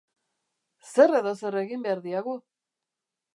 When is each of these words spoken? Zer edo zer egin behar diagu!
Zer 0.91 1.13
edo 1.19 1.33
zer 1.41 1.59
egin 1.61 1.85
behar 1.89 2.03
diagu! 2.07 2.35